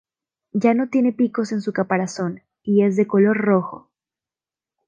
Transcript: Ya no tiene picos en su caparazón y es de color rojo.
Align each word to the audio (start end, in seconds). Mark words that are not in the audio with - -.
Ya 0.53 0.73
no 0.73 0.89
tiene 0.89 1.11
picos 1.13 1.51
en 1.51 1.61
su 1.61 1.73
caparazón 1.73 2.41
y 2.63 2.81
es 2.81 2.95
de 2.95 3.05
color 3.05 3.37
rojo. 3.37 3.91